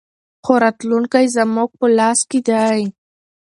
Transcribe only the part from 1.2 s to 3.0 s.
زموږ په لاس کې دی.